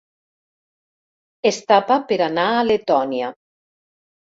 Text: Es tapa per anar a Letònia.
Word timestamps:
Es 1.51 1.59
tapa 1.73 1.99
per 2.09 2.19
anar 2.31 2.49
a 2.57 2.65
Letònia. 2.73 3.33